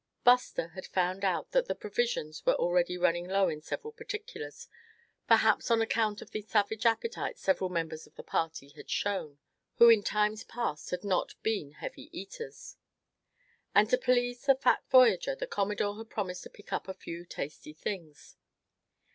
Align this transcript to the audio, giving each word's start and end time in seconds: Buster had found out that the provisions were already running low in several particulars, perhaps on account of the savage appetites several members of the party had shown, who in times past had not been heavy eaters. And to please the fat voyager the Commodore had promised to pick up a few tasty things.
Buster 0.23 0.69
had 0.69 0.87
found 0.87 1.23
out 1.23 1.51
that 1.51 1.67
the 1.67 1.75
provisions 1.75 2.43
were 2.43 2.55
already 2.55 2.97
running 2.97 3.27
low 3.27 3.49
in 3.49 3.61
several 3.61 3.93
particulars, 3.93 4.67
perhaps 5.27 5.69
on 5.69 5.79
account 5.79 6.23
of 6.23 6.31
the 6.31 6.41
savage 6.41 6.87
appetites 6.87 7.39
several 7.43 7.69
members 7.69 8.07
of 8.07 8.15
the 8.15 8.23
party 8.23 8.69
had 8.69 8.89
shown, 8.89 9.37
who 9.75 9.89
in 9.89 10.01
times 10.01 10.43
past 10.43 10.89
had 10.89 11.03
not 11.03 11.35
been 11.43 11.73
heavy 11.73 12.09
eaters. 12.19 12.77
And 13.75 13.87
to 13.91 13.97
please 13.99 14.43
the 14.43 14.55
fat 14.55 14.81
voyager 14.89 15.35
the 15.35 15.45
Commodore 15.45 15.95
had 15.99 16.09
promised 16.09 16.41
to 16.41 16.49
pick 16.49 16.73
up 16.73 16.87
a 16.87 16.95
few 16.95 17.23
tasty 17.23 17.71
things. 17.73 18.37